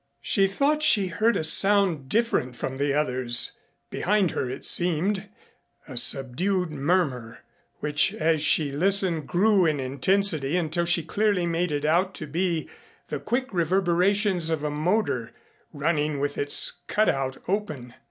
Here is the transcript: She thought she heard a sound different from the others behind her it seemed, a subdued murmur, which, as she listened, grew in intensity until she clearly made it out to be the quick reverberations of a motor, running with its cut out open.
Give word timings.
She 0.23 0.47
thought 0.47 0.81
she 0.81 1.09
heard 1.09 1.35
a 1.35 1.43
sound 1.43 2.09
different 2.09 2.55
from 2.55 2.77
the 2.77 2.91
others 2.91 3.51
behind 3.91 4.31
her 4.31 4.49
it 4.49 4.65
seemed, 4.65 5.29
a 5.87 5.95
subdued 5.95 6.71
murmur, 6.71 7.41
which, 7.81 8.11
as 8.15 8.41
she 8.41 8.71
listened, 8.71 9.27
grew 9.27 9.67
in 9.67 9.79
intensity 9.79 10.57
until 10.57 10.85
she 10.85 11.03
clearly 11.03 11.45
made 11.45 11.71
it 11.71 11.85
out 11.85 12.15
to 12.15 12.25
be 12.25 12.67
the 13.09 13.19
quick 13.19 13.49
reverberations 13.53 14.49
of 14.49 14.63
a 14.63 14.71
motor, 14.71 15.33
running 15.71 16.19
with 16.19 16.35
its 16.35 16.79
cut 16.87 17.07
out 17.07 17.37
open. 17.47 17.93